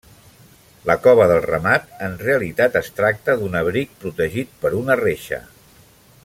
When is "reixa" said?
5.05-5.41